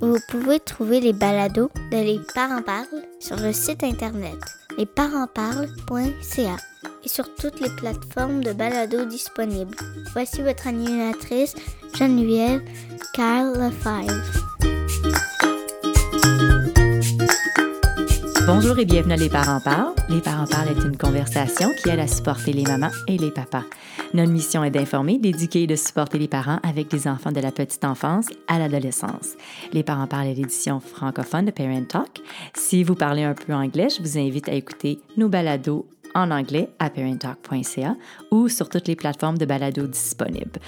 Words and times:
Vous 0.00 0.18
pouvez 0.28 0.60
trouver 0.60 1.00
les 1.00 1.12
balados 1.12 1.70
de 1.90 1.96
Les 1.96 2.20
Parents 2.34 2.62
Parlent 2.62 3.04
sur 3.18 3.36
le 3.36 3.52
site 3.52 3.82
internet 3.82 4.36
lesparentsparlent.ca 4.76 6.56
et 7.04 7.08
sur 7.08 7.34
toutes 7.34 7.60
les 7.60 7.74
plateformes 7.76 8.44
de 8.44 8.52
balados 8.52 9.06
disponibles. 9.06 9.76
Voici 10.12 10.42
votre 10.42 10.66
animatrice 10.66 11.54
Geneviève 11.94 12.62
Carl 13.14 13.58
Lefebvre. 13.58 14.55
Bonjour 18.46 18.78
et 18.78 18.84
bienvenue 18.84 19.14
à 19.14 19.16
Les 19.16 19.28
Parents 19.28 19.58
Parlent. 19.58 19.92
Les 20.08 20.20
Parents 20.20 20.46
Parlent 20.46 20.68
est 20.68 20.84
une 20.84 20.96
conversation 20.96 21.68
qui 21.82 21.90
aide 21.90 21.98
à 21.98 22.06
supporter 22.06 22.52
les 22.52 22.62
mamans 22.62 22.92
et 23.08 23.18
les 23.18 23.32
papas. 23.32 23.64
Notre 24.14 24.30
mission 24.30 24.62
est 24.62 24.70
d'informer, 24.70 25.18
d'éduquer 25.18 25.64
et 25.64 25.66
de 25.66 25.74
supporter 25.74 26.16
les 26.16 26.28
parents 26.28 26.60
avec 26.62 26.92
les 26.92 27.08
enfants 27.08 27.32
de 27.32 27.40
la 27.40 27.50
petite 27.50 27.84
enfance 27.84 28.26
à 28.46 28.60
l'adolescence. 28.60 29.34
Les 29.72 29.82
Parents 29.82 30.06
Parlent 30.06 30.28
est 30.28 30.34
l'édition 30.34 30.78
francophone 30.78 31.46
de 31.46 31.50
Parent 31.50 31.82
Talk. 31.88 32.20
Si 32.54 32.84
vous 32.84 32.94
parlez 32.94 33.24
un 33.24 33.34
peu 33.34 33.52
anglais, 33.52 33.88
je 33.90 34.00
vous 34.00 34.16
invite 34.16 34.48
à 34.48 34.52
écouter 34.52 35.00
nos 35.16 35.28
balados 35.28 35.84
en 36.14 36.30
anglais 36.30 36.68
à 36.78 36.88
parenttalk.ca 36.88 37.96
ou 38.30 38.48
sur 38.48 38.68
toutes 38.68 38.86
les 38.86 38.96
plateformes 38.96 39.38
de 39.38 39.44
balados 39.44 39.88
disponibles. 39.88 40.60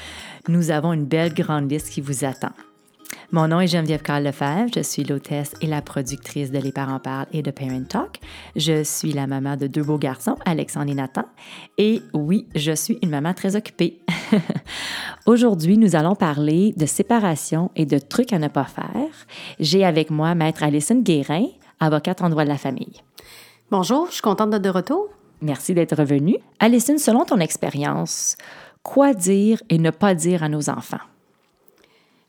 Nous 0.48 0.72
avons 0.72 0.92
une 0.92 1.04
belle 1.04 1.32
grande 1.32 1.70
liste 1.70 1.90
qui 1.90 2.00
vous 2.00 2.24
attend. 2.24 2.52
Mon 3.30 3.46
nom 3.46 3.60
est 3.60 3.66
Geneviève 3.66 4.00
Carl 4.00 4.24
Lefebvre. 4.24 4.70
Je 4.74 4.80
suis 4.80 5.04
l'hôtesse 5.04 5.52
et 5.60 5.66
la 5.66 5.82
productrice 5.82 6.50
de 6.50 6.56
Les 6.56 6.72
Parents 6.72 6.98
Parlent 6.98 7.26
et 7.30 7.42
de 7.42 7.50
Parent 7.50 7.84
Talk. 7.86 8.20
Je 8.56 8.82
suis 8.82 9.12
la 9.12 9.26
maman 9.26 9.54
de 9.54 9.66
deux 9.66 9.82
beaux 9.82 9.98
garçons, 9.98 10.36
Alexandre 10.46 10.90
et 10.90 10.94
Nathan. 10.94 11.24
Et 11.76 12.00
oui, 12.14 12.46
je 12.54 12.72
suis 12.72 12.98
une 13.02 13.10
maman 13.10 13.34
très 13.34 13.54
occupée. 13.54 14.00
Aujourd'hui, 15.26 15.76
nous 15.76 15.94
allons 15.94 16.14
parler 16.14 16.72
de 16.78 16.86
séparation 16.86 17.70
et 17.76 17.84
de 17.84 17.98
trucs 17.98 18.32
à 18.32 18.38
ne 18.38 18.48
pas 18.48 18.64
faire. 18.64 19.12
J'ai 19.60 19.84
avec 19.84 20.08
moi 20.08 20.34
Maître 20.34 20.62
Alison 20.62 21.02
Guérin, 21.02 21.48
avocate 21.80 22.22
en 22.22 22.30
droit 22.30 22.44
de 22.44 22.48
la 22.48 22.56
famille. 22.56 23.02
Bonjour, 23.70 24.06
je 24.06 24.12
suis 24.12 24.22
contente 24.22 24.48
d'être 24.48 24.62
de 24.62 24.70
retour. 24.70 25.06
Merci 25.42 25.74
d'être 25.74 25.96
revenue. 25.96 26.38
Alison, 26.60 26.96
selon 26.96 27.26
ton 27.26 27.40
expérience, 27.40 28.38
quoi 28.82 29.12
dire 29.12 29.62
et 29.68 29.76
ne 29.76 29.90
pas 29.90 30.14
dire 30.14 30.42
à 30.42 30.48
nos 30.48 30.70
enfants? 30.70 30.96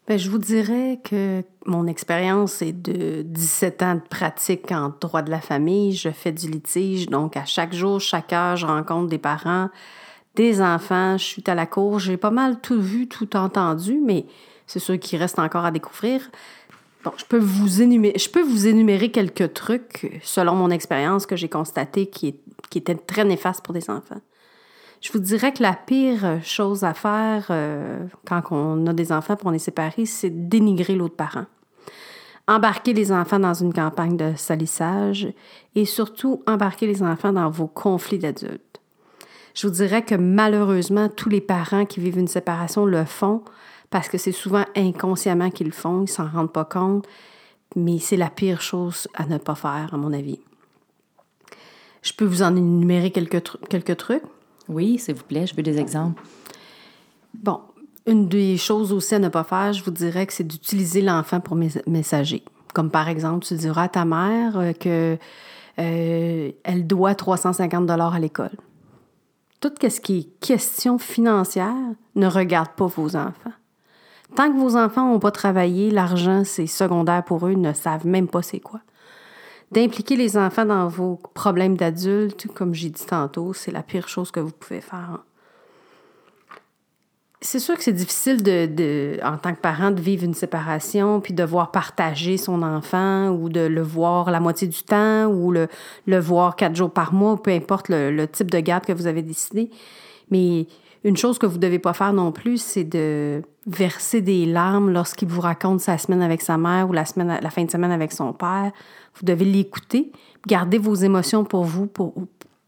Bien, 0.10 0.18
je 0.18 0.32
vous 0.32 0.40
dirais 0.40 1.00
que 1.04 1.44
mon 1.68 1.86
expérience 1.86 2.64
est 2.64 2.74
de 2.74 3.22
17 3.22 3.84
ans 3.84 3.94
de 3.94 4.02
pratique 4.02 4.72
en 4.72 4.92
droit 5.00 5.22
de 5.22 5.30
la 5.30 5.40
famille. 5.40 5.96
Je 5.96 6.10
fais 6.10 6.32
du 6.32 6.50
litige, 6.50 7.10
donc 7.10 7.38
à 7.38 7.46
chaque 7.46 7.76
jour, 7.76 8.02
chaque 8.02 8.34
heure, 8.34 8.56
je 8.56 8.66
rencontre 8.66 9.08
des 9.08 9.20
parents, 9.20 9.70
des 10.34 10.64
enfants. 10.64 11.16
Je 11.20 11.24
suis 11.24 11.44
à 11.46 11.54
la 11.54 11.68
cour. 11.68 12.00
J'ai 12.00 12.18
pas 12.18 12.32
mal 12.32 12.60
tout 12.60 12.82
vu, 12.82 13.08
tout 13.08 13.36
entendu, 13.36 14.00
mais 14.04 14.26
c'est 14.66 14.80
sûr 14.80 15.00
qu'il 15.00 15.20
reste 15.20 15.38
encore 15.38 15.64
à 15.64 15.70
découvrir. 15.70 16.32
Bon, 17.04 17.12
je 17.16 17.26
peux 17.26 17.38
vous 17.38 17.84
énumérer, 17.84 18.18
je 18.18 18.30
peux 18.30 18.42
vous 18.42 18.66
énumérer 18.66 19.12
quelques 19.12 19.54
trucs 19.54 20.20
selon 20.24 20.56
mon 20.56 20.72
expérience 20.72 21.28
que 21.28 21.36
j'ai 21.36 21.50
constaté 21.50 22.08
qui, 22.08 22.36
qui 22.72 22.80
étaient 22.80 22.96
très 22.96 23.26
néfastes 23.26 23.64
pour 23.64 23.76
des 23.76 23.92
enfants. 23.92 24.22
Je 25.02 25.14
vous 25.14 25.20
dirais 25.20 25.54
que 25.54 25.64
la 25.64 25.74
pire 25.74 26.40
chose 26.44 26.84
à 26.84 26.94
faire 26.94 27.48
euh, 27.52 28.06
quand 28.28 28.42
on 28.52 28.86
a 28.86 28.94
des 28.94 29.12
enfants 29.12 29.38
pour 29.38 29.48
on 29.48 29.54
est 29.54 29.60
séparés, 29.60 30.06
c'est 30.06 30.30
dénigrer 30.30 30.96
l'autre 30.96 31.16
parent. 31.16 31.46
Embarquer 32.48 32.94
les 32.94 33.12
enfants 33.12 33.40
dans 33.40 33.54
une 33.54 33.74
campagne 33.74 34.18
de 34.18 34.34
salissage 34.36 35.32
et 35.76 35.86
surtout 35.86 36.44
embarquer 36.48 36.88
les 36.88 37.02
enfants 37.04 37.32
dans 37.32 37.50
vos 37.50 37.68
conflits 37.68 38.20
d'adultes. 38.20 38.82
Je 39.54 39.68
vous 39.68 39.74
dirais 39.74 40.04
que 40.04 40.16
malheureusement, 40.16 41.10
tous 41.10 41.30
les 41.30 41.42
parents 41.42 41.86
qui 41.86 42.00
vivent 42.00 42.18
une 42.18 42.28
séparation 42.28 42.86
le 42.86 43.06
font 43.06 43.44
parce 43.90 44.10
que 44.10 44.18
c'est 44.18 44.32
souvent 44.32 44.66
inconsciemment 44.76 45.50
qu'ils 45.50 45.68
le 45.68 45.74
font, 45.74 46.04
ils 46.04 46.10
s'en 46.10 46.28
rendent 46.28 46.52
pas 46.52 46.66
compte, 46.66 47.08
mais 47.76 48.00
c'est 48.00 48.18
la 48.18 48.30
pire 48.30 48.62
chose 48.62 49.08
à 49.14 49.26
ne 49.26 49.38
pas 49.38 49.56
faire, 49.56 49.94
à 49.94 49.98
mon 49.98 50.12
avis. 50.12 50.40
Je 52.02 52.14
peux 52.14 52.26
vous 52.26 52.44
en 52.44 52.56
énumérer 52.56 53.12
quelques, 53.12 53.44
quelques 53.70 53.98
trucs. 53.98 54.24
Oui, 54.70 55.00
s'il 55.00 55.16
vous 55.16 55.24
plaît, 55.24 55.48
je 55.48 55.56
veux 55.56 55.64
des 55.64 55.80
exemples. 55.80 56.22
Bon, 57.34 57.60
une 58.06 58.30
des 58.30 58.58
choses 58.58 58.94
aussi 58.94 59.16
à 59.16 59.20
ne 59.20 59.30
pas 59.30 59.44
faire, 59.44 59.74
je 59.74 59.84
vous 59.84 59.92
dirais 59.92 60.26
que 60.26 60.34
c'est 60.34 60.48
d'utiliser 60.48 61.02
l'enfant 61.02 61.40
pour 61.40 61.58
messager. 61.88 62.44
Comme 62.74 62.92
par 62.92 63.10
exemple, 63.10 63.46
tu 63.46 63.56
diras 63.56 63.84
à 63.84 63.90
ta 63.90 64.06
mère 64.06 64.58
euh, 64.58 64.74
que 64.74 65.18
euh, 65.80 66.52
elle 66.64 66.88
doit 66.88 67.16
350 67.16 67.86
dollars 67.86 68.14
à 68.14 68.20
l'école. 68.20 68.52
Tout 69.60 69.74
question 70.40 70.98
financière 70.98 71.76
ne 72.16 72.28
regarde 72.28 72.70
pas 72.78 72.86
vos 72.86 73.16
enfants. 73.16 73.52
Tant 74.36 74.52
que 74.52 74.58
vos 74.58 74.78
enfants 74.78 75.10
n'ont 75.10 75.20
pas 75.20 75.32
travaillé, 75.32 75.90
l'argent, 75.90 76.44
c'est 76.46 76.68
secondaire 76.68 77.24
pour 77.24 77.46
eux, 77.48 77.52
ils 77.54 77.62
ne 77.62 77.74
savent 77.74 78.06
même 78.06 78.28
pas 78.28 78.42
c'est 78.42 78.60
quoi. 78.60 78.80
D'impliquer 79.72 80.16
les 80.16 80.36
enfants 80.38 80.66
dans 80.66 80.88
vos 80.88 81.20
problèmes 81.34 81.78
d'adultes, 81.78 82.48
comme 82.54 82.74
j'ai 82.74 82.90
dit 82.90 83.06
tantôt, 83.06 83.54
c'est 83.54 83.72
la 83.72 83.84
pire 83.84 84.08
chose 84.08 84.32
que 84.32 84.40
vous 84.40 84.52
pouvez 84.52 84.82
faire. 84.82 85.20
C'est 87.42 87.60
sûr 87.60 87.78
que 87.78 87.84
c'est 87.84 87.94
difficile 87.94 88.44
de, 88.44 89.18
en 89.24 89.38
tant 89.38 89.54
que 89.54 89.62
parent 89.62 89.92
de 89.92 90.02
vivre 90.02 90.26
une 90.26 90.34
séparation 90.34 91.22
puis 91.22 91.34
de 91.34 91.44
voir 91.44 91.72
partager 91.72 92.36
son 92.36 92.64
enfant 92.64 93.30
ou 93.30 93.48
de 93.48 93.62
le 93.62 93.82
voir 93.82 94.30
la 94.30 94.42
moitié 94.42 94.68
du 94.68 94.84
temps 94.84 95.28
ou 95.28 95.52
le, 95.52 95.70
le 96.06 96.20
voir 96.20 96.58
quatre 96.58 96.76
jours 96.76 96.92
par 96.92 97.14
mois, 97.14 97.42
peu 97.42 97.52
importe 97.52 97.88
le, 97.88 98.12
le 98.12 98.28
type 98.28 98.52
de 98.52 98.60
garde 98.60 98.86
que 98.86 98.92
vous 98.92 99.08
avez 99.08 99.22
décidé. 99.22 99.70
Mais 100.32 100.68
une 101.04 101.16
chose 101.16 101.40
que 101.40 101.46
vous 101.46 101.56
ne 101.56 101.62
devez 101.62 101.80
pas 101.80 101.94
faire 101.94 102.12
non 102.12 102.32
plus, 102.32 102.58
c'est 102.58 102.84
de 102.84 103.42
verser 103.70 104.22
des 104.22 104.46
larmes 104.46 104.92
lorsqu'il 104.92 105.28
vous 105.28 105.42
raconte 105.42 105.80
sa 105.80 105.98
semaine 105.98 106.22
avec 106.22 106.42
sa 106.42 106.58
mère 106.58 106.90
ou 106.90 106.94
la, 106.94 107.06
semaine, 107.06 107.40
la 107.42 107.50
fin 107.50 107.64
de 107.64 107.72
semaine 107.72 107.92
avec 107.92 108.12
son 108.12 108.34
père. 108.34 108.72
Vous 109.16 109.26
devez 109.26 109.46
l'écouter, 109.46 110.12
garder 110.48 110.78
vos 110.78 110.96
émotions 110.96 111.44
pour 111.44 111.64
vous 111.64 111.86
pour, 111.86 112.14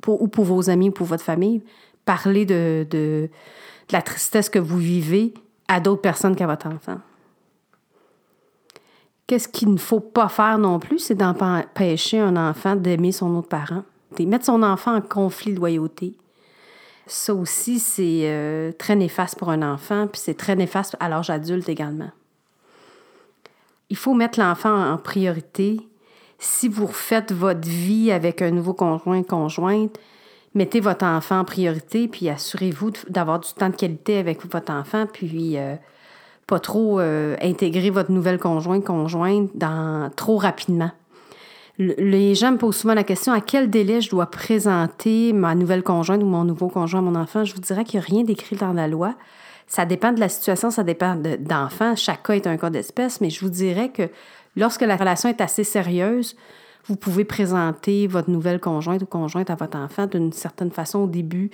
ou 0.08 0.28
pour 0.28 0.46
vos 0.46 0.70
amis 0.70 0.90
ou 0.90 0.92
pour 0.92 1.08
votre 1.08 1.24
famille. 1.24 1.64
Parler 2.06 2.46
de, 2.46 2.86
de, 2.90 3.30
la 3.92 4.02
tristesse 4.02 4.50
que 4.50 4.60
vous 4.60 4.78
vivez 4.78 5.34
à 5.68 5.80
d'autres 5.80 6.02
personnes 6.02 6.36
qu'à 6.36 6.48
votre 6.48 6.68
enfant. 6.68 7.00
Qu'est-ce 9.28 9.48
qu'il 9.48 9.72
ne 9.72 9.78
faut 9.78 10.00
pas 10.00 10.30
faire 10.30 10.58
non 10.58 10.80
plus, 10.80 11.00
c'est 11.00 11.16
d'empêcher 11.16 12.20
un 12.20 12.36
enfant 12.36 12.76
d'aimer 12.76 13.12
son 13.12 13.36
autre 13.36 13.48
parent, 13.48 13.84
de 14.18 14.26
mettre 14.26 14.46
son 14.46 14.62
enfant 14.62 14.96
en 14.96 15.02
conflit 15.02 15.54
de 15.54 15.58
loyauté, 15.58 16.16
ça 17.08 17.34
aussi, 17.34 17.80
c'est 17.80 18.22
euh, 18.24 18.72
très 18.72 18.96
néfaste 18.96 19.38
pour 19.38 19.50
un 19.50 19.62
enfant, 19.62 20.08
puis 20.08 20.22
c'est 20.24 20.38
très 20.38 20.56
néfaste 20.56 20.96
à 21.00 21.10
l'âge 21.10 21.30
adulte 21.30 21.68
également. 21.68 22.12
Il 23.90 23.98
faut 23.98 24.14
mettre 24.14 24.40
l'enfant 24.40 24.92
en 24.92 24.98
priorité. 24.98 25.80
Si 26.40 26.68
vous 26.68 26.86
refaites 26.86 27.34
votre 27.34 27.68
vie 27.68 28.12
avec 28.12 28.42
un 28.42 28.52
nouveau 28.52 28.74
conjoint, 28.74 29.22
conjointe, 29.24 30.00
mettez 30.56 30.80
votre 30.80 31.06
enfant 31.06 31.40
en 31.40 31.44
priorité, 31.44 32.08
puis 32.08 32.30
assurez-vous 32.30 32.92
d'avoir 33.10 33.40
du 33.40 33.52
temps 33.54 33.70
de 33.70 33.76
qualité 33.76 34.18
avec 34.18 34.46
votre 34.50 34.72
enfant, 34.72 35.06
puis 35.12 35.58
euh, 35.58 35.76
pas 36.48 36.60
trop 36.60 37.00
euh, 37.00 37.36
intégrer 37.42 37.90
votre 37.90 38.12
nouvelle 38.12 38.40
conjointe, 38.40 38.86
conjointe 38.86 39.52
trop 40.16 40.38
rapidement 40.38 40.92
les 41.78 42.36
gens 42.36 42.52
me 42.52 42.58
posent 42.58 42.78
souvent 42.78 42.94
la 42.94 43.04
question 43.04 43.34
à 43.34 43.42
quel 43.42 43.70
délai 43.70 44.02
je 44.02 44.10
dois 44.10 44.30
présenter 44.30 45.34
ma 45.34 45.56
nouvelle 45.56 45.84
conjointe 45.84 46.22
ou 46.22 46.26
mon 46.26 46.44
nouveau 46.44 46.68
conjoint 46.68 47.00
à 47.00 47.04
mon 47.04 47.16
enfant? 47.16 47.44
Je 47.44 47.54
vous 47.54 47.62
dirais 47.62 47.84
qu'il 47.84 48.00
n'y 48.00 48.06
a 48.06 48.08
rien 48.08 48.24
d'écrit 48.24 48.56
dans 48.56 48.74
la 48.74 48.88
loi. 48.88 49.16
Ça 49.68 49.86
dépend 49.86 50.12
de 50.12 50.20
la 50.20 50.28
situation, 50.28 50.70
ça 50.70 50.84
dépend 50.84 51.16
d'enfant. 51.40 51.96
Chaque 51.96 52.24
cas 52.24 52.34
est 52.34 52.46
un 52.46 52.58
cas 52.58 52.70
d'espèce, 52.70 53.22
mais 53.22 53.30
je 53.30 53.40
vous 53.40 53.50
dirais 53.50 53.90
que 53.90 54.10
lorsque 54.58 54.82
la 54.82 54.98
relation 54.98 55.30
est 55.30 55.40
assez 55.40 55.64
sérieuse, 55.64 56.36
vous 56.88 56.96
pouvez 56.98 57.24
présenter 57.24 58.08
votre 58.08 58.30
nouvelle 58.30 58.60
conjointe 58.60 59.02
ou 59.02 59.06
conjointe 59.06 59.50
à 59.50 59.56
votre 59.56 59.78
enfant 59.78 60.08
d'une 60.08 60.34
certaine 60.34 60.72
façon 60.72 61.00
au 61.00 61.08
début, 61.08 61.52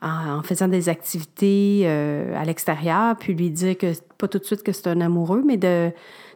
en, 0.00 0.42
faisant 0.42 0.68
des 0.68 0.88
activités 0.88 1.82
euh, 1.84 2.34
à 2.40 2.44
l'extérieur, 2.44 3.16
puis 3.16 3.34
lui 3.34 3.50
dire 3.50 3.76
que 3.76 3.92
pas 4.16 4.28
tout 4.28 4.38
de 4.38 4.44
suite 4.44 4.62
que 4.62 4.72
c'est 4.72 4.88
un 4.88 5.00
amoureux, 5.02 5.42
mais 5.44 5.58
de 5.58 5.90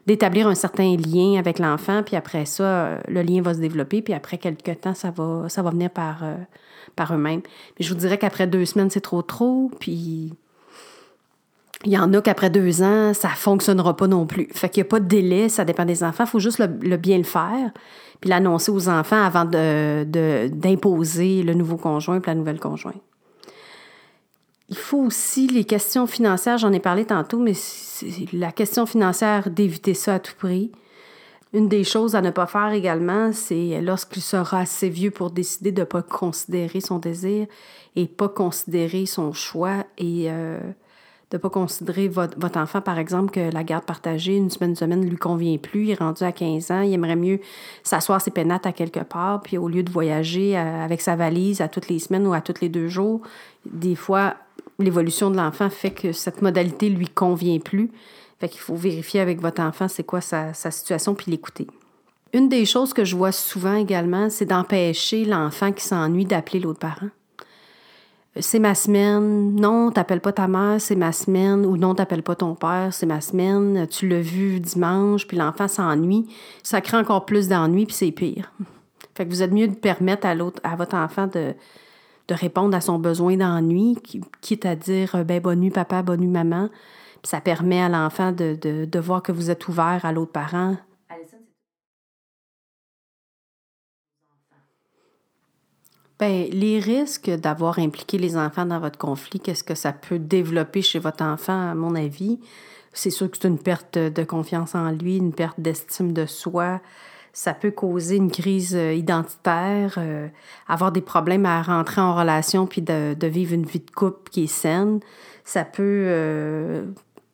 d'établir 0.06 0.46
un 0.46 0.54
certain 0.54 0.96
lien 0.96 1.38
avec 1.38 1.58
l'enfant, 1.58 2.02
puis 2.02 2.16
après 2.16 2.44
ça, 2.44 2.98
le 3.08 3.22
lien 3.22 3.40
va 3.42 3.54
se 3.54 3.58
développer, 3.60 4.02
puis 4.02 4.12
après 4.12 4.38
quelques 4.38 4.80
temps, 4.80 4.94
ça 4.94 5.10
va, 5.10 5.48
ça 5.48 5.62
va 5.62 5.70
venir 5.70 5.90
par, 5.90 6.22
euh, 6.22 6.34
par 6.96 7.14
eux-mêmes. 7.14 7.40
Mais 7.78 7.84
je 7.84 7.88
vous 7.92 7.98
dirais 7.98 8.18
qu'après 8.18 8.46
deux 8.46 8.64
semaines, 8.64 8.90
c'est 8.90 9.00
trop 9.00 9.22
trop, 9.22 9.70
puis 9.80 10.32
Il 11.86 11.92
y 11.92 11.98
en 11.98 12.12
a 12.14 12.22
qu'après 12.22 12.48
deux 12.48 12.82
ans, 12.82 13.12
ça 13.12 13.28
fonctionnera 13.28 13.94
pas 13.94 14.06
non 14.06 14.26
plus. 14.26 14.48
Fait 14.52 14.70
qu'il 14.70 14.82
n'y 14.82 14.86
a 14.86 14.90
pas 14.90 15.00
de 15.00 15.06
délai, 15.06 15.50
ça 15.50 15.66
dépend 15.66 15.84
des 15.84 16.02
enfants. 16.02 16.24
Il 16.24 16.30
faut 16.30 16.38
juste 16.38 16.58
le, 16.58 16.96
bien 16.96 17.18
le 17.18 17.24
faire, 17.24 17.72
puis 18.20 18.30
l'annoncer 18.30 18.70
aux 18.70 18.88
enfants 18.88 19.22
avant 19.22 19.44
d'imposer 19.44 21.42
le 21.42 21.52
nouveau 21.52 21.76
conjoint 21.76 22.20
puis 22.20 22.30
la 22.30 22.36
nouvelle 22.36 22.60
conjointe. 22.60 23.02
Il 24.70 24.76
faut 24.76 24.98
aussi 24.98 25.46
les 25.46 25.64
questions 25.64 26.06
financières, 26.06 26.58
j'en 26.58 26.72
ai 26.72 26.80
parlé 26.80 27.04
tantôt, 27.04 27.38
mais 27.38 27.52
la 28.32 28.50
question 28.50 28.86
financière, 28.86 29.50
d'éviter 29.50 29.94
ça 29.94 30.14
à 30.14 30.18
tout 30.18 30.34
prix. 30.38 30.72
Une 31.52 31.68
des 31.68 31.84
choses 31.84 32.16
à 32.16 32.20
ne 32.20 32.30
pas 32.30 32.46
faire 32.46 32.72
également, 32.72 33.32
c'est 33.32 33.80
lorsqu'il 33.80 34.22
sera 34.22 34.60
assez 34.60 34.88
vieux 34.88 35.12
pour 35.12 35.30
décider 35.30 35.70
de 35.70 35.82
ne 35.82 35.84
pas 35.84 36.02
considérer 36.02 36.80
son 36.80 36.98
désir 36.98 37.46
et 37.94 38.06
pas 38.06 38.28
considérer 38.28 39.06
son 39.06 39.32
choix 39.32 39.84
et 39.98 40.30
euh, 40.30 40.58
de 41.30 41.36
ne 41.36 41.40
pas 41.40 41.50
considérer 41.50 42.08
votre, 42.08 42.58
enfant, 42.58 42.80
par 42.80 42.98
exemple, 42.98 43.30
que 43.30 43.52
la 43.52 43.64
garde 43.64 43.84
partagée, 43.84 44.36
une 44.36 44.50
semaine, 44.50 44.70
une 44.70 44.76
semaine, 44.76 45.00
ne 45.00 45.08
lui 45.08 45.16
convient 45.16 45.56
plus. 45.58 45.84
Il 45.84 45.90
est 45.90 45.98
rendu 45.98 46.22
à 46.22 46.32
15 46.32 46.70
ans, 46.70 46.80
il 46.82 46.92
aimerait 46.92 47.16
mieux 47.16 47.40
s'asseoir 47.82 48.20
ses 48.20 48.30
pénates 48.30 48.66
à 48.66 48.72
quelque 48.72 49.00
part, 49.00 49.40
puis 49.40 49.58
au 49.58 49.68
lieu 49.68 49.82
de 49.82 49.90
voyager 49.90 50.56
euh, 50.56 50.84
avec 50.84 51.00
sa 51.00 51.16
valise 51.16 51.60
à 51.60 51.68
toutes 51.68 51.88
les 51.88 51.98
semaines 51.98 52.26
ou 52.26 52.34
à 52.34 52.40
tous 52.40 52.60
les 52.60 52.68
deux 52.68 52.88
jours, 52.88 53.22
des 53.64 53.94
fois, 53.94 54.34
l'évolution 54.78 55.30
de 55.30 55.36
l'enfant 55.36 55.70
fait 55.70 55.90
que 55.90 56.12
cette 56.12 56.42
modalité 56.42 56.88
lui 56.88 57.08
convient 57.08 57.58
plus. 57.58 57.90
Fait 58.40 58.48
qu'il 58.48 58.60
faut 58.60 58.74
vérifier 58.74 59.20
avec 59.20 59.40
votre 59.40 59.62
enfant 59.62 59.88
c'est 59.88 60.04
quoi 60.04 60.20
sa, 60.20 60.52
sa 60.52 60.70
situation, 60.70 61.14
puis 61.14 61.30
l'écouter. 61.30 61.66
Une 62.32 62.48
des 62.48 62.66
choses 62.66 62.92
que 62.92 63.04
je 63.04 63.16
vois 63.16 63.32
souvent 63.32 63.74
également, 63.74 64.28
c'est 64.28 64.44
d'empêcher 64.44 65.24
l'enfant 65.24 65.72
qui 65.72 65.84
s'ennuie 65.84 66.24
d'appeler 66.24 66.60
l'autre 66.60 66.80
parent 66.80 67.08
c'est 68.40 68.58
ma 68.58 68.74
semaine, 68.74 69.54
non, 69.54 69.92
t'appelles 69.92 70.20
pas 70.20 70.32
ta 70.32 70.48
mère, 70.48 70.80
c'est 70.80 70.96
ma 70.96 71.12
semaine, 71.12 71.64
ou 71.64 71.76
non, 71.76 71.94
t'appelles 71.94 72.24
pas 72.24 72.34
ton 72.34 72.56
père, 72.56 72.88
c'est 72.92 73.06
ma 73.06 73.20
semaine, 73.20 73.86
tu 73.86 74.08
l'as 74.08 74.20
vu 74.20 74.58
dimanche, 74.58 75.28
puis 75.28 75.36
l'enfant 75.36 75.68
s'ennuie. 75.68 76.26
Ça 76.62 76.80
crée 76.80 76.96
encore 76.96 77.26
plus 77.26 77.46
d'ennui, 77.48 77.86
puis 77.86 77.94
c'est 77.94 78.10
pire. 78.10 78.52
Fait 79.14 79.24
que 79.24 79.30
vous 79.30 79.42
êtes 79.42 79.52
mieux 79.52 79.68
de 79.68 79.74
permettre 79.74 80.26
à 80.26 80.34
l'autre, 80.34 80.60
à 80.64 80.74
votre 80.74 80.96
enfant 80.96 81.28
de, 81.28 81.54
de 82.26 82.34
répondre 82.34 82.76
à 82.76 82.80
son 82.80 82.98
besoin 82.98 83.36
d'ennui, 83.36 83.96
quitte 84.40 84.66
à 84.66 84.74
dire 84.74 85.24
ben 85.24 85.40
bonne 85.40 85.60
nuit 85.60 85.70
papa, 85.70 86.02
bonne 86.02 86.20
nuit 86.20 86.26
maman. 86.26 86.68
Puis 87.22 87.30
ça 87.30 87.40
permet 87.40 87.80
à 87.80 87.88
l'enfant 87.88 88.32
de, 88.32 88.58
de, 88.60 88.84
de 88.84 88.98
voir 88.98 89.22
que 89.22 89.30
vous 89.30 89.50
êtes 89.50 89.68
ouvert 89.68 90.00
à 90.02 90.10
l'autre 90.10 90.32
parent, 90.32 90.76
Bien, 96.20 96.46
les 96.50 96.78
risques 96.78 97.28
d'avoir 97.28 97.80
impliqué 97.80 98.18
les 98.18 98.36
enfants 98.36 98.66
dans 98.66 98.78
votre 98.78 98.98
conflit, 98.98 99.40
qu'est-ce 99.40 99.64
que 99.64 99.74
ça 99.74 99.92
peut 99.92 100.20
développer 100.20 100.80
chez 100.80 101.00
votre 101.00 101.24
enfant, 101.24 101.70
à 101.70 101.74
mon 101.74 101.96
avis? 101.96 102.38
C'est 102.92 103.10
sûr 103.10 103.28
que 103.28 103.36
c'est 103.36 103.48
une 103.48 103.58
perte 103.58 103.98
de 103.98 104.22
confiance 104.22 104.76
en 104.76 104.90
lui, 104.92 105.16
une 105.16 105.32
perte 105.32 105.58
d'estime 105.58 106.12
de 106.12 106.26
soi. 106.26 106.80
Ça 107.32 107.52
peut 107.52 107.72
causer 107.72 108.14
une 108.14 108.30
crise 108.30 108.76
euh, 108.76 108.94
identitaire, 108.94 109.96
euh, 109.98 110.28
avoir 110.68 110.92
des 110.92 111.00
problèmes 111.00 111.46
à 111.46 111.60
rentrer 111.62 112.00
en 112.00 112.14
relation 112.14 112.68
puis 112.68 112.80
de, 112.80 113.16
vivre 113.26 113.54
une 113.54 113.66
vie 113.66 113.80
de 113.80 113.90
couple 113.90 114.30
qui 114.30 114.44
est 114.44 114.46
saine. 114.46 115.00
Ça 115.44 115.64
peut. 115.64 115.82
Euh, 115.82 116.84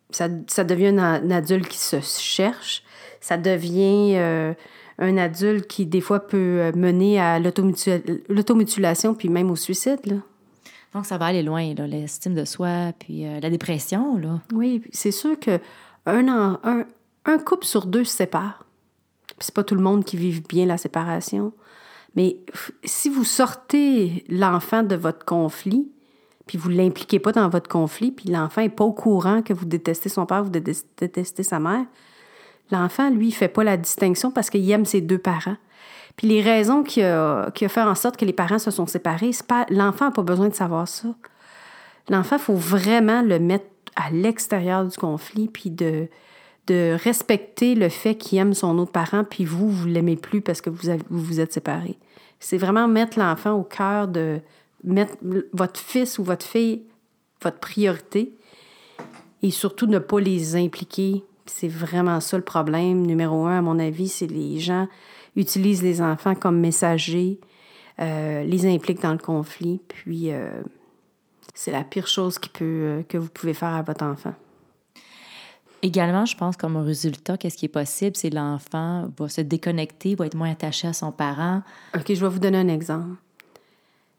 ça, 0.09 0.27
devient 0.63 0.97
un, 0.97 1.29
adulte 1.29 1.67
qui 1.67 1.77
se 1.77 2.01
cherche. 2.01 2.83
Ça 3.21 3.37
devient 3.37 4.55
un 5.01 5.17
adulte 5.17 5.67
qui, 5.67 5.85
des 5.85 5.99
fois, 5.99 6.21
peut 6.21 6.37
euh, 6.61 6.71
mener 6.75 7.19
à 7.19 7.39
l'automutilation, 7.39 9.15
puis 9.15 9.29
même 9.29 9.49
au 9.49 9.55
suicide. 9.55 9.99
Là. 10.05 10.17
Donc, 10.93 11.05
ça 11.05 11.17
va 11.17 11.25
aller 11.25 11.41
loin, 11.41 11.73
l'estime 11.73 12.35
de 12.35 12.45
soi, 12.45 12.93
puis 12.99 13.25
euh, 13.25 13.39
la 13.39 13.49
dépression. 13.49 14.17
Là. 14.17 14.39
Oui, 14.53 14.83
c'est 14.91 15.11
sûr 15.11 15.39
que 15.39 15.59
un, 16.05 16.59
un, 17.25 17.37
couple 17.39 17.65
sur 17.65 17.87
deux 17.87 18.03
se 18.03 18.15
sépare. 18.15 18.65
c'est 19.39 19.53
pas 19.53 19.63
tout 19.63 19.75
le 19.75 19.81
monde 19.81 20.05
qui 20.05 20.17
vit 20.17 20.41
bien 20.47 20.65
la 20.65 20.77
séparation. 20.77 21.51
Mais 22.15 22.37
si 22.83 23.09
vous 23.09 23.23
sortez 23.23 24.23
l'enfant 24.29 24.83
de 24.83 24.95
votre 24.95 25.25
conflit, 25.25 25.89
puis 26.45 26.57
vous 26.57 26.69
ne 26.69 26.75
l'impliquez 26.75 27.19
pas 27.19 27.31
dans 27.31 27.49
votre 27.49 27.69
conflit, 27.69 28.11
puis 28.11 28.29
l'enfant 28.29 28.61
n'est 28.61 28.69
pas 28.69 28.83
au 28.83 28.93
courant 28.93 29.41
que 29.41 29.53
vous 29.53 29.65
détestez 29.65 30.09
son 30.09 30.25
père, 30.25 30.43
vous 30.43 30.49
détestez 30.49 31.43
sa 31.43 31.59
mère, 31.59 31.85
L'enfant, 32.69 33.09
lui, 33.09 33.29
il 33.29 33.31
fait 33.31 33.47
pas 33.47 33.63
la 33.63 33.77
distinction 33.77 34.31
parce 34.31 34.49
qu'il 34.49 34.69
aime 34.69 34.85
ses 34.85 35.01
deux 35.01 35.17
parents. 35.17 35.57
Puis 36.15 36.27
les 36.27 36.41
raisons 36.41 36.83
qui 36.83 37.01
qui 37.55 37.65
a 37.65 37.69
fait 37.69 37.81
en 37.81 37.95
sorte 37.95 38.17
que 38.17 38.25
les 38.25 38.33
parents 38.33 38.59
se 38.59 38.69
sont 38.69 38.85
séparés, 38.85 39.31
l'enfant 39.69 40.05
n'a 40.05 40.11
pas 40.11 40.23
besoin 40.23 40.49
de 40.49 40.53
savoir 40.53 40.87
ça. 40.87 41.07
L'enfant, 42.09 42.35
il 42.35 42.41
faut 42.41 42.55
vraiment 42.55 43.21
le 43.21 43.39
mettre 43.39 43.65
à 43.95 44.11
l'extérieur 44.11 44.85
du 44.85 44.97
conflit, 44.97 45.47
puis 45.47 45.69
de, 45.69 46.07
respecter 46.69 47.75
le 47.75 47.89
fait 47.89 48.15
qu'il 48.15 48.37
aime 48.37 48.53
son 48.53 48.77
autre 48.77 48.93
parent, 48.93 49.25
puis 49.25 49.43
vous, 49.43 49.69
vous 49.69 49.87
l'aimez 49.87 50.15
plus 50.15 50.39
parce 50.39 50.61
que 50.61 50.69
vous 50.69 50.89
vous, 51.09 51.19
vous 51.21 51.39
êtes 51.41 51.51
séparés. 51.51 51.97
C'est 52.39 52.57
vraiment 52.57 52.87
mettre 52.87 53.19
l'enfant 53.19 53.51
au 53.51 53.63
cœur 53.63 54.07
de 54.07 54.39
mettre 54.85 55.17
votre 55.51 55.79
fils 55.79 56.17
ou 56.17 56.23
votre 56.23 56.45
fille 56.45 56.83
votre 57.43 57.59
priorité 57.59 58.33
et 59.41 59.51
surtout 59.51 59.87
ne 59.87 59.99
pas 59.99 60.19
les 60.19 60.55
impliquer 60.55 61.23
c'est 61.45 61.67
vraiment 61.67 62.19
ça 62.19 62.37
le 62.37 62.43
problème. 62.43 63.05
Numéro 63.05 63.45
un, 63.45 63.59
à 63.59 63.61
mon 63.61 63.79
avis, 63.79 64.07
c'est 64.07 64.27
les 64.27 64.59
gens 64.59 64.87
utilisent 65.35 65.83
les 65.83 66.01
enfants 66.01 66.35
comme 66.35 66.59
messagers, 66.59 67.39
euh, 67.99 68.43
les 68.43 68.65
impliquent 68.65 69.01
dans 69.01 69.13
le 69.13 69.17
conflit, 69.17 69.79
puis 69.87 70.31
euh, 70.31 70.61
c'est 71.53 71.71
la 71.71 71.83
pire 71.83 72.07
chose 72.07 72.39
qui 72.39 72.49
peut, 72.49 72.65
euh, 72.65 73.03
que 73.03 73.17
vous 73.17 73.29
pouvez 73.29 73.53
faire 73.53 73.73
à 73.73 73.81
votre 73.81 74.03
enfant. 74.03 74.33
Également, 75.83 76.25
je 76.25 76.37
pense 76.37 76.57
comme 76.57 76.77
résultat, 76.77 77.37
qu'est-ce 77.37 77.57
qui 77.57 77.65
est 77.65 77.69
possible, 77.69 78.15
c'est 78.15 78.29
l'enfant 78.29 79.09
va 79.17 79.29
se 79.29 79.41
déconnecter, 79.41 80.15
va 80.15 80.27
être 80.27 80.35
moins 80.35 80.51
attaché 80.51 80.87
à 80.87 80.93
son 80.93 81.11
parent. 81.11 81.63
OK, 81.95 82.05
je 82.13 82.21
vais 82.21 82.29
vous 82.29 82.39
donner 82.39 82.59
un 82.59 82.67
exemple 82.67 83.15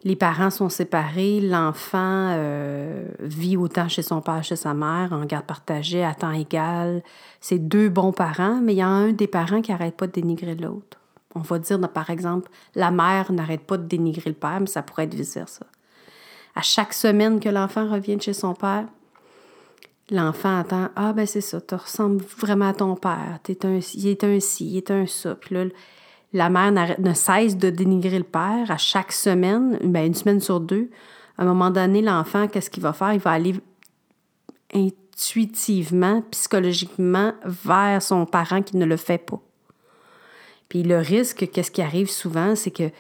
les 0.05 0.17
parents 0.17 0.51
sont 0.51 0.69
séparés, 0.69 1.41
l'enfant 1.41 2.31
euh, 2.33 3.07
vit 3.21 3.57
autant 3.57 3.89
chez 3.89 4.03
son 4.03 4.21
père, 4.21 4.43
chez 4.43 4.57
sa 4.57 4.75
mère, 4.75 5.13
en 5.13 5.25
garde 5.25 5.47
partagée, 5.47 6.05
à 6.05 6.15
temps 6.15 6.33
égal. 6.33 7.03
C'est 7.41 7.59
deux 7.59 7.89
bons 7.89 8.13
parents, 8.13 8.61
mais 8.61 8.75
il 8.75 8.79
y 8.79 8.83
a 8.83 8.89
un 8.89 9.13
des 9.13 9.29
parents 9.29 9.63
qui 9.63 9.71
n'arrête 9.71 9.97
pas 9.97 10.09
de 10.09 10.13
dénigrer 10.13 10.57
l'autre. 10.57 10.99
On 11.35 11.41
va 11.41 11.59
dire, 11.61 11.79
par 11.93 12.11
exemple, 12.11 12.51
la 12.75 12.91
mère 12.91 13.33
n'arrête 13.33 13.63
pas 13.63 13.79
de 13.79 13.87
dénigrer 13.87 14.31
le 14.31 14.37
père, 14.37 14.59
mais 14.61 14.67
ça 14.67 14.83
pourrait 14.83 15.05
être 15.05 15.15
vice-versa. 15.15 15.67
À 16.57 16.63
chaque 16.63 16.93
semaine 16.93 17.39
que 17.39 17.49
l'enfant 17.49 17.89
revient 17.89 18.21
chez 18.21 18.35
son 18.35 18.55
père, 18.55 18.87
l'enfant 20.11 20.59
attend 20.59 20.89
Ah, 20.97 21.13
ben 21.13 21.27
c'est 21.27 21.41
ça, 21.41 21.61
tu 21.61 21.75
ressembles 21.77 22.23
vraiment 22.39 22.69
à 22.69 22.75
ton 22.75 22.97
père, 22.97 23.39
un, 23.65 23.79
il 23.95 24.07
est 24.09 24.25
un 24.25 24.41
ci, 24.41 24.69
il 24.69 24.77
est 24.79 24.91
un 24.91 25.07
ça. 25.07 25.37
La 26.33 26.49
mère 26.49 26.73
ne 26.99 27.15
cesse 27.15 27.57
de 27.57 27.71
dénigrer 27.71 28.19
le 28.19 28.25
père 28.25 28.71
à 28.71 28.79
chaque 28.79 29.13
semaine, 29.13 29.79
ben 29.85 30.07
une 30.07 30.15
semaine 30.15 30.41
sur 30.41 30.61
deux. 30.61 30.91
À 31.39 31.43
un 31.43 31.47
moment 31.47 31.71
donné, 31.71 32.03
l'enfant, 32.03 32.49
qu'est-ce 32.49 32.71
qu'il 32.71 32.83
va 32.83 32.93
faire? 32.93 33.13
Il 33.13 33.21
va 33.21 33.33
aller 33.33 33.55
intuitivement, 34.75 36.23
psychologiquement 36.31 37.35
vers 37.45 38.03
son 38.03 38.27
parent 38.27 38.63
qui 38.63 38.77
ne 38.77 38.87
le 38.87 38.97
fait 38.97 39.19
pas. 39.19 39.41
Puis 40.69 40.83
le 40.83 40.99
risque, 40.99 41.51
qu'est-ce 41.51 41.71
qui 41.71 41.83
arrive 41.83 42.11
souvent, 42.11 42.57
c'est 42.57 42.71
que 42.71 42.91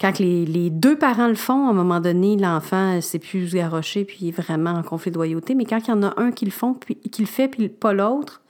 quand 0.00 0.18
les, 0.18 0.70
deux 0.70 0.98
parents 0.98 1.28
le 1.28 1.36
font, 1.36 1.68
à 1.68 1.70
un 1.70 1.74
moment 1.74 2.00
donné, 2.00 2.36
l'enfant 2.36 3.00
s'est 3.00 3.20
plus 3.20 3.54
garoché 3.54 4.04
puis 4.04 4.28
est 4.28 4.32
vraiment 4.32 4.72
en 4.72 4.82
conflit 4.82 5.12
de 5.12 5.16
loyauté. 5.16 5.54
Mais 5.54 5.64
quand 5.64 5.78
il 5.78 5.90
y 5.90 5.92
en 5.92 6.02
a 6.02 6.20
un 6.20 6.32
qui 6.32 6.44
le, 6.44 6.50
font, 6.50 6.74
puis, 6.74 6.96
qui 6.96 7.22
le 7.22 7.28
fait, 7.28 7.46
puis 7.46 7.68
pas 7.68 7.92
l'autre, 7.92 8.42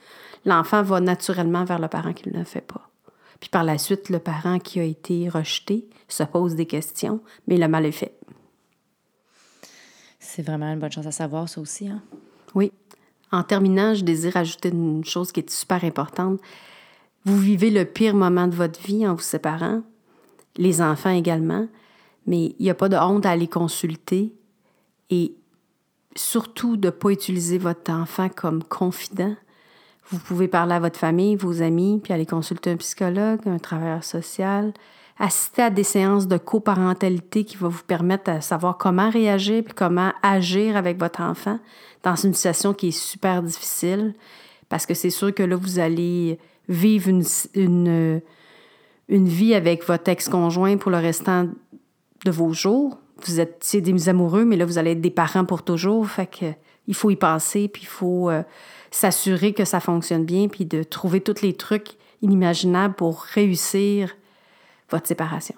l'enfant 0.45 0.81
va 0.81 0.99
naturellement 0.99 1.63
vers 1.63 1.77
le 1.77 1.87
parent 1.87 2.13
qui 2.13 2.29
ne 2.29 2.39
le 2.39 2.43
fait 2.43 2.61
pas. 2.61 2.89
Puis 3.45 3.51
par 3.51 3.63
la 3.63 3.77
suite, 3.77 4.09
le 4.09 4.17
parent 4.17 4.57
qui 4.57 4.79
a 4.79 4.83
été 4.83 5.29
rejeté 5.29 5.87
se 6.07 6.23
pose 6.23 6.55
des 6.55 6.65
questions, 6.65 7.21
mais 7.45 7.57
le 7.57 7.67
mal 7.67 7.85
est 7.85 7.91
fait. 7.91 8.17
C'est 10.17 10.41
vraiment 10.41 10.73
une 10.73 10.79
bonne 10.79 10.91
chose 10.91 11.05
à 11.05 11.11
savoir, 11.11 11.47
ça 11.47 11.61
aussi. 11.61 11.87
Hein? 11.87 12.01
Oui. 12.55 12.71
En 13.31 13.43
terminant, 13.43 13.93
je 13.93 14.03
désire 14.03 14.35
ajouter 14.35 14.69
une 14.69 15.05
chose 15.05 15.31
qui 15.31 15.41
est 15.41 15.49
super 15.51 15.83
importante. 15.83 16.39
Vous 17.23 17.37
vivez 17.37 17.69
le 17.69 17.85
pire 17.85 18.15
moment 18.15 18.47
de 18.47 18.55
votre 18.55 18.81
vie 18.81 19.05
en 19.05 19.13
vous 19.13 19.21
séparant, 19.21 19.83
les 20.57 20.81
enfants 20.81 21.11
également, 21.11 21.67
mais 22.25 22.55
il 22.57 22.63
n'y 22.63 22.71
a 22.71 22.73
pas 22.73 22.89
de 22.89 22.97
honte 22.97 23.27
à 23.27 23.29
aller 23.29 23.47
consulter 23.47 24.33
et 25.11 25.35
surtout 26.15 26.77
de 26.77 26.87
ne 26.87 26.91
pas 26.91 27.11
utiliser 27.11 27.59
votre 27.59 27.91
enfant 27.91 28.27
comme 28.27 28.63
confident. 28.63 29.35
Vous 30.11 30.19
pouvez 30.19 30.47
parler 30.47 30.73
à 30.73 30.79
votre 30.79 30.99
famille, 30.99 31.35
vos 31.35 31.61
amis, 31.61 31.99
puis 32.03 32.13
aller 32.13 32.25
consulter 32.25 32.71
un 32.71 32.77
psychologue, 32.77 33.39
un 33.47 33.57
travailleur 33.57 34.03
social, 34.03 34.73
assister 35.17 35.63
à 35.63 35.69
des 35.69 35.83
séances 35.83 36.27
de 36.27 36.37
coparentalité 36.37 37.43
qui 37.43 37.57
vont 37.57 37.69
vous 37.69 37.83
permettre 37.83 38.35
de 38.35 38.41
savoir 38.41 38.77
comment 38.77 39.09
réagir 39.09 39.63
puis 39.63 39.73
comment 39.73 40.11
agir 40.21 40.77
avec 40.77 40.99
votre 40.99 41.21
enfant 41.21 41.59
dans 42.03 42.15
une 42.15 42.33
situation 42.33 42.73
qui 42.73 42.89
est 42.89 42.99
super 42.99 43.41
difficile. 43.41 44.13
Parce 44.69 44.85
que 44.85 44.93
c'est 44.93 45.09
sûr 45.09 45.33
que 45.33 45.43
là, 45.43 45.55
vous 45.55 45.79
allez 45.79 46.39
vivre 46.69 47.09
une, 47.09 47.23
une, 47.55 48.21
une 49.09 49.27
vie 49.27 49.55
avec 49.55 49.85
votre 49.87 50.09
ex-conjoint 50.09 50.77
pour 50.77 50.91
le 50.91 50.97
restant 50.97 51.47
de 52.25 52.31
vos 52.31 52.53
jours. 52.53 52.99
Vous 53.23 53.39
êtes 53.39 53.75
des 53.75 54.09
amoureux, 54.09 54.45
mais 54.45 54.57
là, 54.57 54.65
vous 54.65 54.77
allez 54.77 54.91
être 54.91 55.01
des 55.01 55.09
parents 55.09 55.45
pour 55.45 55.63
toujours. 55.63 56.07
Fait 56.07 56.27
que 56.27 56.45
il 56.87 56.93
faut 56.93 57.09
y 57.09 57.15
passer, 57.15 57.67
puis 57.67 57.83
il 57.83 57.87
faut 57.87 58.29
euh, 58.29 58.43
s'assurer 58.91 59.53
que 59.53 59.65
ça 59.65 59.79
fonctionne 59.79 60.25
bien, 60.25 60.47
puis 60.47 60.65
de 60.65 60.83
trouver 60.83 61.21
tous 61.21 61.41
les 61.41 61.53
trucs 61.53 61.95
inimaginables 62.21 62.95
pour 62.95 63.21
réussir 63.21 64.15
votre 64.89 65.07
séparation. 65.07 65.55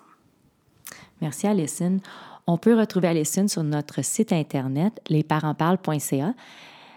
Merci 1.22 1.48
Alison. 1.48 2.00
On 2.46 2.58
peut 2.58 2.78
retrouver 2.78 3.10
Alison 3.10 3.48
sur 3.48 3.64
notre 3.64 4.04
site 4.04 4.32
internet 4.32 5.02
lesparentsparlent.ca. 5.10 6.34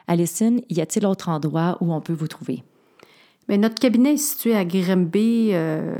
Alison, 0.06 0.60
y 0.68 0.80
a-t-il 0.80 1.06
autre 1.06 1.28
endroit 1.28 1.76
où 1.80 1.92
on 1.92 2.00
peut 2.00 2.12
vous 2.12 2.28
trouver? 2.28 2.62
Bien, 3.48 3.58
notre 3.58 3.80
cabinet 3.80 4.14
est 4.14 4.16
situé 4.16 4.54
à 4.54 4.64
Grimby. 4.64 5.50
Euh, 5.52 5.96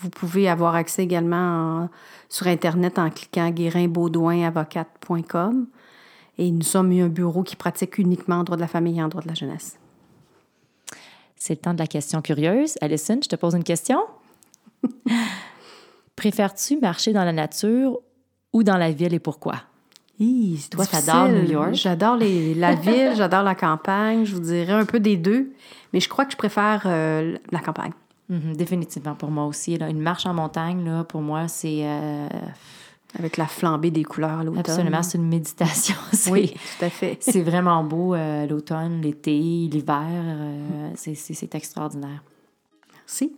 vous 0.00 0.10
pouvez 0.10 0.48
avoir 0.48 0.74
accès 0.74 1.02
également 1.02 1.88
sur 2.28 2.46
Internet 2.46 2.98
en 2.98 3.08
cliquant 3.10 3.50
guérinbaudouinavocate.com. 3.50 5.66
Et 6.38 6.50
nous 6.50 6.62
sommes 6.62 6.92
un 6.92 7.08
bureau 7.08 7.42
qui 7.42 7.56
pratique 7.56 7.98
uniquement 7.98 8.36
en 8.36 8.44
droit 8.44 8.56
de 8.56 8.62
la 8.62 8.68
famille 8.68 8.98
et 8.98 9.02
en 9.02 9.08
droit 9.08 9.22
de 9.22 9.28
la 9.28 9.34
jeunesse. 9.34 9.78
C'est 11.36 11.54
le 11.54 11.60
temps 11.60 11.74
de 11.74 11.78
la 11.78 11.86
question 11.86 12.22
curieuse. 12.22 12.76
Alison, 12.80 13.20
je 13.22 13.28
te 13.28 13.36
pose 13.36 13.54
une 13.54 13.64
question. 13.64 14.00
Préfères-tu 16.16 16.78
marcher 16.78 17.12
dans 17.12 17.24
la 17.24 17.32
nature 17.32 17.98
ou 18.52 18.62
dans 18.62 18.76
la 18.76 18.90
ville 18.90 19.14
et 19.14 19.20
pourquoi? 19.20 19.56
Toi, 20.70 20.84
j'adore 20.90 21.28
New 21.28 21.48
York. 21.48 21.74
J'adore 21.74 22.16
la 22.16 22.74
ville, 22.74 23.12
j'adore 23.16 23.44
la 23.44 23.54
campagne. 23.54 24.24
Je 24.24 24.34
vous 24.34 24.40
dirais 24.40 24.72
un 24.72 24.84
peu 24.84 24.98
des 24.98 25.16
deux, 25.16 25.52
mais 25.92 26.00
je 26.00 26.08
crois 26.08 26.24
que 26.24 26.32
je 26.32 26.36
préfère 26.36 26.82
euh, 26.86 27.36
la 27.52 27.60
campagne. 27.60 27.92
Mhm, 28.28 28.56
définitivement 28.56 29.14
pour 29.14 29.30
moi 29.30 29.46
aussi. 29.46 29.74
Une 29.76 30.00
marche 30.00 30.26
en 30.26 30.34
montagne, 30.34 30.84
là, 30.84 31.04
pour 31.04 31.22
moi, 31.22 31.48
c'est. 31.48 31.80
Euh, 31.82 32.28
Avec 33.18 33.38
la 33.38 33.46
flambée 33.46 33.90
des 33.90 34.04
couleurs 34.04 34.44
l'automne. 34.44 34.60
Absolument, 34.60 35.02
c'est 35.02 35.18
une 35.18 35.28
méditation. 35.28 35.96
oui, 36.30 36.52
tout 36.78 36.84
à 36.84 36.90
fait. 36.90 37.16
c'est 37.20 37.42
vraiment 37.42 37.82
beau 37.82 38.14
euh, 38.14 38.46
l'automne, 38.46 39.00
l'été, 39.00 39.32
l'hiver. 39.38 40.06
c'est 40.94 41.54
extraordinaire. 41.54 42.22
Merci. 42.94 43.32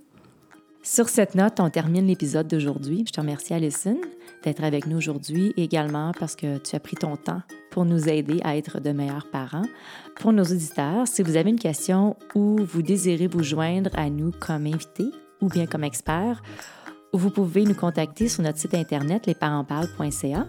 Sur 0.92 1.08
cette 1.08 1.36
note, 1.36 1.60
on 1.60 1.70
termine 1.70 2.08
l'épisode 2.08 2.48
d'aujourd'hui. 2.48 3.04
Je 3.06 3.12
te 3.12 3.20
remercie, 3.20 3.54
Alison, 3.54 3.96
d'être 4.42 4.64
avec 4.64 4.88
nous 4.88 4.96
aujourd'hui 4.96 5.54
également 5.56 6.10
parce 6.18 6.34
que 6.34 6.58
tu 6.58 6.74
as 6.74 6.80
pris 6.80 6.96
ton 6.96 7.14
temps 7.16 7.42
pour 7.70 7.84
nous 7.84 8.08
aider 8.08 8.40
à 8.42 8.56
être 8.56 8.80
de 8.80 8.90
meilleurs 8.90 9.30
parents. 9.30 9.66
Pour 10.16 10.32
nos 10.32 10.42
auditeurs, 10.42 11.06
si 11.06 11.22
vous 11.22 11.36
avez 11.36 11.50
une 11.50 11.60
question 11.60 12.16
ou 12.34 12.56
vous 12.64 12.82
désirez 12.82 13.28
vous 13.28 13.44
joindre 13.44 13.90
à 13.94 14.10
nous 14.10 14.32
comme 14.32 14.66
invité 14.66 15.04
ou 15.40 15.46
bien 15.46 15.66
comme 15.66 15.84
expert, 15.84 16.42
vous 17.12 17.30
pouvez 17.30 17.62
nous 17.62 17.76
contacter 17.76 18.28
sur 18.28 18.42
notre 18.42 18.58
site 18.58 18.74
internet 18.74 19.26
lesparentsparlent.ca. 19.26 20.48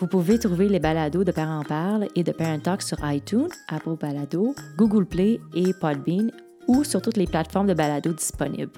Vous 0.00 0.06
pouvez 0.06 0.38
trouver 0.38 0.68
les 0.68 0.80
balados 0.80 1.24
de 1.24 1.32
Parents 1.32 1.64
Parlent 1.64 2.08
et 2.14 2.24
de 2.24 2.32
Parent 2.32 2.58
Talk 2.58 2.82
sur 2.82 2.98
iTunes, 3.10 3.48
Apple 3.68 3.96
Balado, 3.98 4.54
Google 4.76 5.06
Play 5.06 5.40
et 5.54 5.72
Podbean 5.72 6.30
ou 6.66 6.84
sur 6.84 7.02
toutes 7.02 7.16
les 7.16 7.26
plateformes 7.26 7.66
de 7.66 7.74
balado 7.74 8.12
disponibles. 8.12 8.72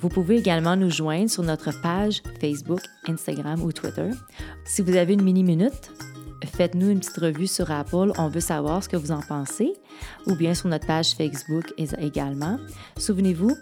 Vous 0.00 0.08
pouvez 0.08 0.36
également 0.36 0.76
nous 0.76 0.90
joindre 0.90 1.30
sur 1.30 1.42
notre 1.42 1.70
page 1.80 2.22
Facebook, 2.40 2.80
Instagram 3.08 3.62
ou 3.62 3.72
Twitter. 3.72 4.10
Si 4.64 4.82
vous 4.82 4.96
avez 4.96 5.14
une 5.14 5.22
mini-minute, 5.22 5.90
faites-nous 6.44 6.90
une 6.90 7.00
petite 7.00 7.16
revue 7.16 7.46
sur 7.46 7.70
Apple. 7.70 8.12
On 8.18 8.28
veut 8.28 8.40
savoir 8.40 8.82
ce 8.82 8.88
que 8.88 8.96
vous 8.96 9.12
en 9.12 9.20
pensez. 9.20 9.72
Ou 10.26 10.34
bien 10.34 10.54
sur 10.54 10.68
notre 10.68 10.86
page 10.86 11.14
Facebook 11.14 11.72
également. 11.78 12.58
Souvenez-vous, 12.96 13.56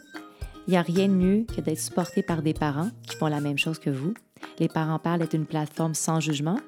il 0.66 0.70
n'y 0.70 0.76
a 0.76 0.82
rien 0.82 1.08
de 1.08 1.14
mieux 1.14 1.44
que 1.44 1.60
d'être 1.60 1.80
supporté 1.80 2.22
par 2.22 2.42
des 2.42 2.54
parents 2.54 2.90
qui 3.06 3.16
font 3.16 3.26
la 3.26 3.40
même 3.40 3.58
chose 3.58 3.78
que 3.78 3.90
vous. 3.90 4.14
Les 4.58 4.68
Parents 4.68 4.98
Parlent 4.98 5.22
est 5.22 5.34
une 5.34 5.46
plateforme 5.46 5.94
sans 5.94 6.20
jugement 6.20 6.58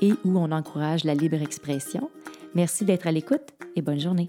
et 0.00 0.12
où 0.24 0.38
on 0.38 0.52
encourage 0.52 1.04
la 1.04 1.14
libre 1.14 1.40
expression. 1.40 2.10
Merci 2.54 2.84
d'être 2.84 3.06
à 3.06 3.12
l'écoute 3.12 3.48
et 3.74 3.82
bonne 3.82 4.00
journée. 4.00 4.28